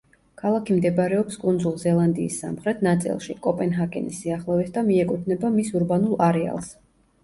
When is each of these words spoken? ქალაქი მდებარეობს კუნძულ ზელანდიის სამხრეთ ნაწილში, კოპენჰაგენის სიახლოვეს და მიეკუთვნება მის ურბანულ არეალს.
ქალაქი 0.43 0.77
მდებარეობს 0.77 1.37
კუნძულ 1.43 1.75
ზელანდიის 1.83 2.39
სამხრეთ 2.45 2.83
ნაწილში, 2.89 3.39
კოპენჰაგენის 3.47 4.21
სიახლოვეს 4.25 4.77
და 4.81 4.89
მიეკუთვნება 4.93 5.57
მის 5.63 5.75
ურბანულ 5.81 6.23
არეალს. 6.33 6.79